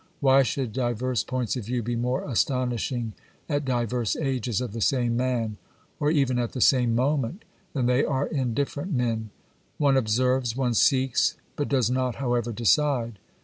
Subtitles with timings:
[0.19, 3.13] Why should diverse points of view be more astonishing
[3.47, 5.57] at diverse ages of the same man,
[5.99, 9.29] or even at the same moment, than they are in different men?
[9.77, 13.19] One observes, one seeks, but does not, however, decide.